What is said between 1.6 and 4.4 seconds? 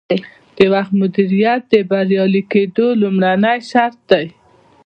د بریالي کیدو لومړنی شرط دی.